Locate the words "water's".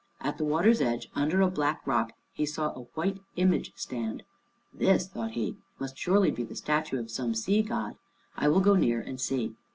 0.43-0.81